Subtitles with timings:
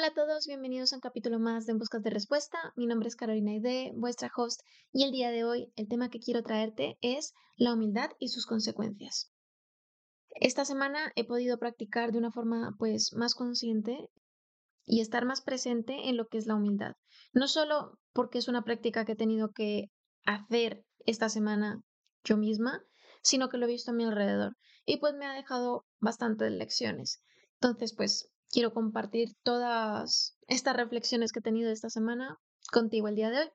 [0.00, 2.72] Hola a todos, bienvenidos a un capítulo más de En Buscas de Respuesta.
[2.74, 6.20] Mi nombre es Carolina Ide, vuestra host, y el día de hoy el tema que
[6.20, 9.30] quiero traerte es la humildad y sus consecuencias.
[10.30, 14.08] Esta semana he podido practicar de una forma pues más consciente
[14.86, 16.94] y estar más presente en lo que es la humildad.
[17.34, 19.90] No solo porque es una práctica que he tenido que
[20.24, 21.82] hacer esta semana
[22.24, 22.82] yo misma,
[23.20, 24.56] sino que lo he visto a mi alrededor
[24.86, 27.22] y pues me ha dejado bastantes lecciones.
[27.60, 32.38] Entonces, pues quiero compartir todas estas reflexiones que he tenido esta semana
[32.72, 33.48] contigo el día de hoy.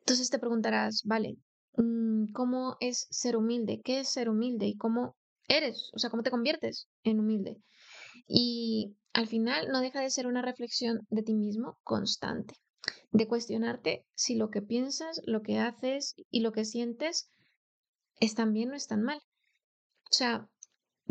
[0.00, 1.36] Entonces te preguntarás, vale,
[1.76, 3.80] mm, ¿cómo es ser humilde?
[3.84, 4.66] ¿Qué es ser humilde?
[4.66, 5.16] ¿Y cómo
[5.48, 5.90] eres?
[5.94, 7.58] O sea, ¿cómo te conviertes en humilde?
[8.26, 12.54] Y al final no deja de ser una reflexión de ti mismo constante,
[13.10, 17.28] de cuestionarte si lo que piensas, lo que haces y lo que sientes
[18.20, 19.18] están bien o están mal.
[19.18, 20.48] O sea,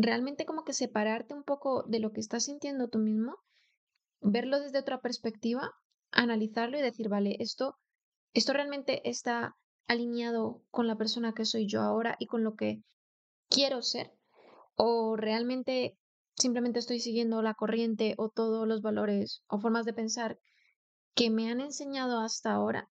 [0.02, 3.38] realmente como que separarte un poco de lo que estás sintiendo tú mismo,
[4.20, 5.72] verlo desde otra perspectiva,
[6.10, 7.76] analizarlo y decir, vale, esto,
[8.34, 12.82] esto realmente está alineado con la persona que soy yo ahora y con lo que
[13.48, 14.12] quiero ser,
[14.76, 15.96] o realmente
[16.36, 20.38] simplemente estoy siguiendo la corriente o todos los valores o formas de pensar
[21.14, 22.90] que me han enseñado hasta ahora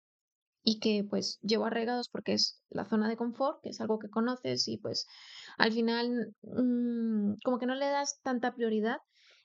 [0.69, 4.07] y que pues llevo arraigados porque es la zona de confort, que es algo que
[4.07, 5.07] conoces y pues
[5.57, 8.97] al final mm, como que no le das tanta prioridad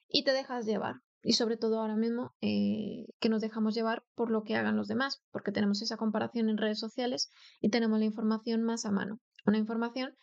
[0.07, 0.97] y te dejas llevar.
[1.23, 4.87] Y sobre todo ahora mismo eh, que nos dejamos llevar por lo que hagan los
[4.87, 7.31] demás, porque tenemos esa comparación en redes sociales
[7.63, 9.19] y tenemos la información más a mano.
[9.47, 10.15] Una información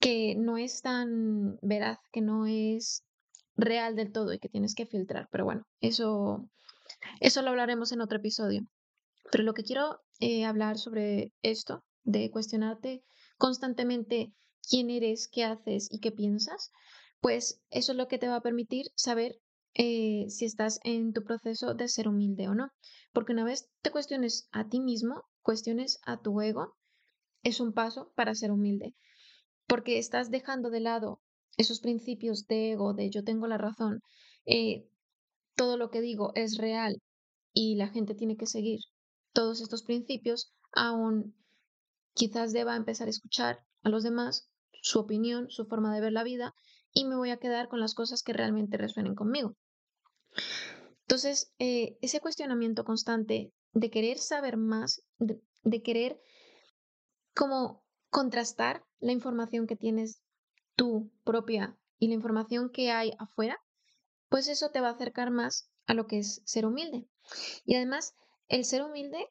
[0.00, 3.04] que no es tan veraz, que no es
[3.54, 5.28] real del todo y que tienes que filtrar.
[5.30, 6.48] Pero bueno, eso,
[7.20, 8.62] eso lo hablaremos en otro episodio.
[9.30, 13.04] Pero lo que quiero eh, hablar sobre esto, de cuestionarte
[13.36, 14.32] constantemente
[14.68, 16.72] quién eres, qué haces y qué piensas,
[17.20, 19.40] pues eso es lo que te va a permitir saber
[19.74, 22.70] eh, si estás en tu proceso de ser humilde o no.
[23.12, 26.76] Porque una vez te cuestiones a ti mismo, cuestiones a tu ego,
[27.42, 28.94] es un paso para ser humilde.
[29.66, 31.20] Porque estás dejando de lado
[31.56, 34.00] esos principios de ego, de yo tengo la razón,
[34.46, 34.88] eh,
[35.56, 37.02] todo lo que digo es real
[37.52, 38.80] y la gente tiene que seguir
[39.32, 41.34] todos estos principios, aún
[42.14, 44.50] quizás deba empezar a escuchar a los demás,
[44.82, 46.54] su opinión, su forma de ver la vida,
[46.92, 49.56] y me voy a quedar con las cosas que realmente resuenen conmigo.
[51.02, 56.20] Entonces, eh, ese cuestionamiento constante de querer saber más, de, de querer
[57.34, 60.22] como contrastar la información que tienes
[60.76, 63.58] tú propia y la información que hay afuera,
[64.28, 67.08] pues eso te va a acercar más a lo que es ser humilde.
[67.64, 68.14] Y además,
[68.48, 69.26] el ser humilde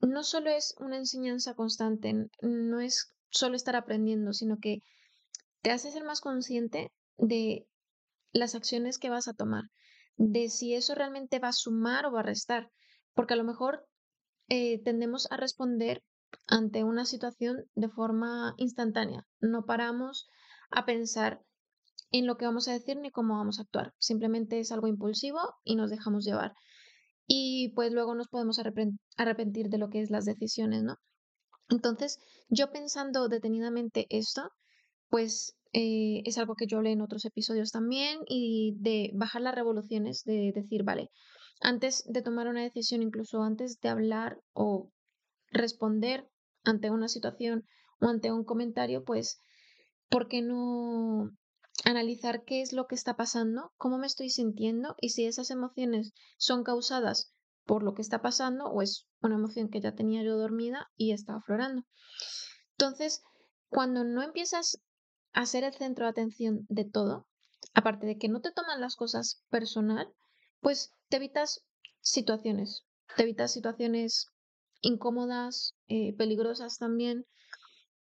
[0.00, 4.82] no solo es una enseñanza constante, no es solo estar aprendiendo, sino que
[5.62, 7.66] te hace ser más consciente de
[8.32, 9.64] las acciones que vas a tomar,
[10.16, 12.70] de si eso realmente va a sumar o va a restar,
[13.14, 13.86] porque a lo mejor
[14.48, 16.02] eh, tendemos a responder
[16.46, 20.28] ante una situación de forma instantánea, no paramos
[20.70, 21.42] a pensar
[22.10, 25.38] en lo que vamos a decir ni cómo vamos a actuar, simplemente es algo impulsivo
[25.62, 26.54] y nos dejamos llevar
[27.26, 28.58] y pues luego nos podemos
[29.16, 30.96] arrepentir de lo que es las decisiones, ¿no?
[31.68, 32.18] Entonces,
[32.48, 34.50] yo pensando detenidamente esto,
[35.08, 39.54] pues eh, es algo que yo hablé en otros episodios también y de bajar las
[39.54, 41.10] revoluciones, de decir, vale,
[41.60, 44.90] antes de tomar una decisión, incluso antes de hablar o
[45.50, 46.28] responder
[46.64, 47.64] ante una situación
[48.00, 49.40] o ante un comentario, pues,
[50.10, 51.30] ¿por qué no
[51.84, 56.12] analizar qué es lo que está pasando, cómo me estoy sintiendo y si esas emociones
[56.36, 57.32] son causadas
[57.64, 61.12] por lo que está pasando o es una emoción que ya tenía yo dormida y
[61.12, 61.84] está aflorando.
[62.72, 63.22] Entonces,
[63.68, 64.80] cuando no empiezas
[65.32, 67.26] a ser el centro de atención de todo,
[67.74, 70.12] aparte de que no te toman las cosas personal,
[70.60, 71.64] pues te evitas
[72.00, 72.84] situaciones,
[73.16, 74.26] te evitas situaciones
[74.80, 77.26] incómodas, eh, peligrosas también,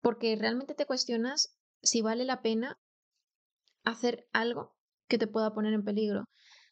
[0.01, 2.79] porque realmente te cuestionas si vale la pena
[3.89, 4.75] hacer algo
[5.07, 6.25] que te pueda poner en peligro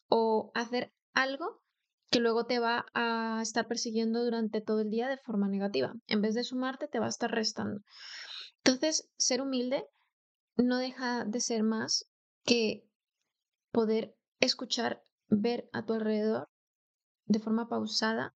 [0.10, 1.62] o hacer algo
[2.10, 5.94] que luego te va a estar persiguiendo durante todo el día de forma negativa.
[6.08, 7.82] En vez de sumarte, te va a estar restando.
[8.64, 9.86] Entonces, ser humilde
[10.56, 12.06] no deja de ser más
[12.46, 12.88] que
[13.72, 16.48] poder escuchar, ver a tu alrededor
[17.26, 18.34] de forma pausada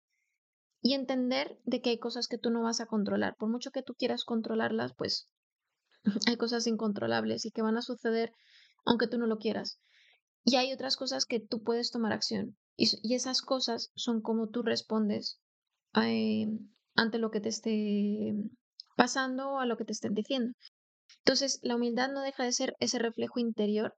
[0.81, 3.36] y entender de que hay cosas que tú no vas a controlar.
[3.38, 5.30] Por mucho que tú quieras controlarlas, pues
[6.27, 8.34] hay cosas incontrolables y que van a suceder
[8.86, 9.80] aunque tú no lo quieras.
[10.44, 12.57] Y hay otras cosas que tú puedes tomar acción.
[12.78, 15.39] Y, esas cosas son como tú respondes
[15.95, 16.48] eh,
[16.95, 18.33] ante lo que te esté
[18.95, 20.54] pasando o a lo que te estén diciendo.
[21.19, 23.95] Entonces, la humildad no deja de ser ese reflejo interior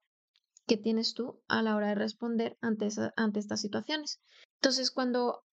[0.67, 4.19] que tienes tú a la hora de responder ante, ante estas situaciones.
[4.55, 5.43] Entonces, cuando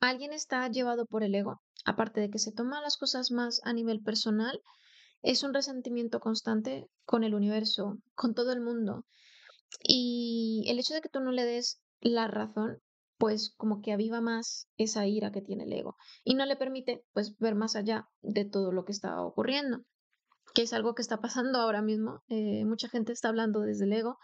[0.00, 3.72] alguien está llevado por el ego, aparte de que se toma las cosas más a
[3.72, 4.60] nivel personal,
[5.22, 9.04] es un resentimiento constante con el universo, con todo el mundo.
[9.82, 12.78] Y el hecho de que tú no le des la razón,
[13.18, 17.02] pues como que aviva más esa ira que tiene el ego y no le permite
[17.12, 19.82] pues ver más allá de todo lo que está ocurriendo,
[20.54, 22.22] que es algo que está pasando ahora mismo.
[22.28, 24.18] Eh, mucha gente está hablando desde el ego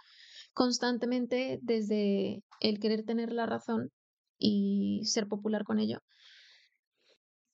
[0.52, 3.90] constantemente, desde el querer tener la razón
[4.38, 6.00] y ser popular con ello,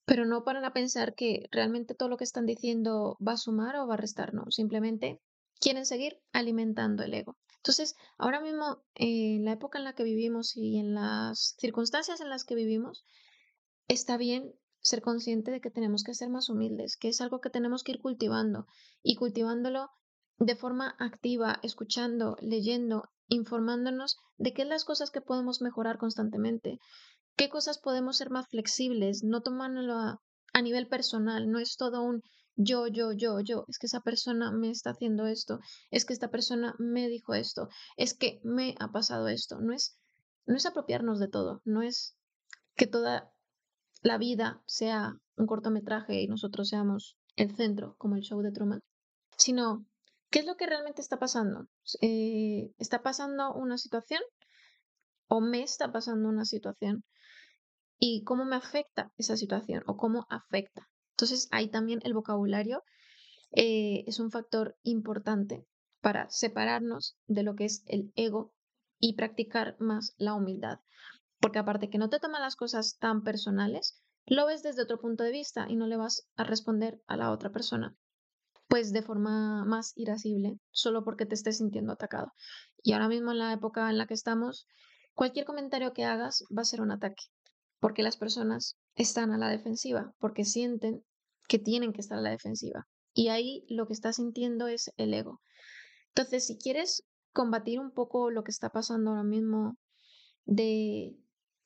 [0.08, 3.76] pero no paran a pensar que realmente todo lo que están diciendo va a sumar
[3.76, 5.20] o va a restar, no, simplemente
[5.60, 7.37] quieren seguir alimentando el ego.
[7.56, 12.31] Entonces, ahora mismo, en la época en la que vivimos y en las circunstancias en
[12.31, 13.05] las que vivimos,
[13.87, 17.50] está bien ser consciente de que tenemos que ser más humildes, que es algo que
[17.50, 18.66] tenemos que ir cultivando
[19.02, 19.90] y cultivándolo
[20.38, 26.78] de forma activa, escuchando, leyendo, informándonos de qué es las cosas que podemos mejorar constantemente,
[27.38, 30.20] qué cosas podemos ser más flexibles, no tomándolo a,
[30.61, 32.20] nivel personal, no es todo un
[32.56, 35.61] yo, yo, yo, yo, es que esa persona me está haciendo esto,
[35.93, 39.61] es que esta persona me dijo esto, es que me ha pasado esto.
[39.61, 39.96] No es,
[40.46, 42.17] no es apropiarnos de todo, no es
[42.75, 43.32] que toda
[44.02, 48.81] la vida sea un cortometraje y nosotros seamos el centro, como el show de Truman,
[49.37, 49.87] sino
[50.31, 51.69] qué es lo que realmente está pasando.
[52.00, 54.23] Eh, ¿Está pasando una situación
[55.29, 57.05] o me está pasando una situación?
[57.99, 60.89] ¿Y cómo me afecta esa situación o cómo afecta?
[61.11, 62.85] Entonces, ahí también el vocabulario
[63.50, 65.67] eh, es un factor importante
[66.00, 68.53] para separarnos de lo que es el ego
[69.00, 70.81] y practicar más la humildad.
[71.41, 75.25] Porque aparte que no te toman las cosas tan personales, lo ves desde otro punto
[75.25, 77.97] de vista y no le vas a responder a la otra persona,
[78.69, 82.33] pues de forma más irascible, solo porque te estés sintiendo atacado.
[82.83, 84.67] Y ahora mismo en la época en la que estamos,
[85.15, 87.25] cualquier comentario que hagas va a ser un ataque,
[87.81, 91.05] porque las personas están a la defensiva, porque sienten
[91.49, 92.87] que tienen que estar a la defensiva.
[93.15, 95.41] Y ahí lo que está sintiendo es el ego.
[96.09, 99.77] Entonces, si quieres combatir un poco lo que está pasando ahora mismo
[100.45, 101.17] de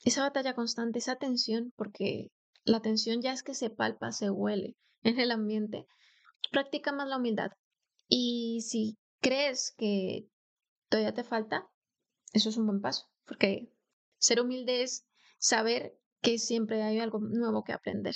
[0.05, 2.29] esa batalla constante, esa tensión, porque
[2.64, 5.87] la tensión ya es que se palpa, se huele en el ambiente,
[6.50, 7.53] practica más la humildad.
[8.09, 10.29] Y si crees que
[10.88, 11.69] todavía te falta,
[12.32, 13.73] eso es un buen paso, porque
[14.19, 15.06] ser humilde es
[15.38, 18.14] saber que siempre hay algo nuevo que aprender.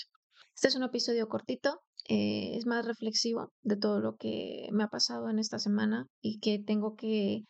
[0.54, 4.88] Este es un episodio cortito, eh, es más reflexivo de todo lo que me ha
[4.88, 7.42] pasado en esta semana y que tengo que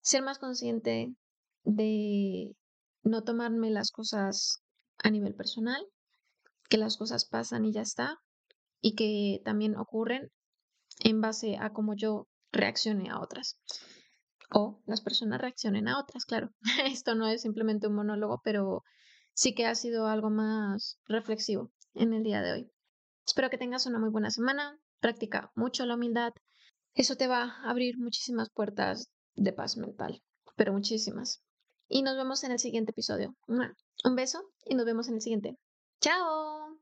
[0.00, 1.12] ser más consciente
[1.64, 2.56] de
[3.02, 4.62] no tomarme las cosas
[4.98, 5.84] a nivel personal,
[6.68, 8.18] que las cosas pasan y ya está,
[8.80, 10.30] y que también ocurren
[11.00, 13.58] en base a cómo yo reaccione a otras.
[14.50, 16.50] O las personas reaccionen a otras, claro.
[16.86, 18.82] Esto no es simplemente un monólogo, pero
[19.34, 22.70] sí que ha sido algo más reflexivo en el día de hoy.
[23.26, 26.32] Espero que tengas una muy buena semana, practica mucho la humildad,
[26.94, 30.22] eso te va a abrir muchísimas puertas de paz mental,
[30.56, 31.42] pero muchísimas.
[31.88, 33.36] Y nos vemos en el siguiente episodio.
[33.46, 35.58] Un beso y nos vemos en el siguiente.
[36.00, 36.78] ¡Chao!